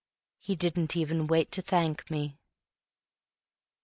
[0.47, 2.39] He didn't even wait to thank me.